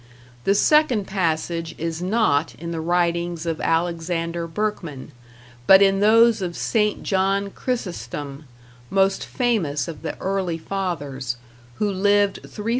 [0.45, 5.11] The second passage is not in the writings of Alexander Berkman,
[5.67, 7.03] but in those of St.
[7.03, 8.45] John Chrysostom,
[8.89, 11.37] most famous of the early fathers,
[11.75, 12.63] who lived 374 407.